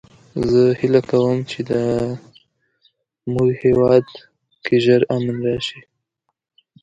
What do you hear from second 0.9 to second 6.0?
کوم چې د مونږ هیواد کې ژر امن راشي